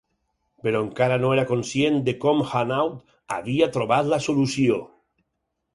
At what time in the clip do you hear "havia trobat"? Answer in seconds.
3.39-4.13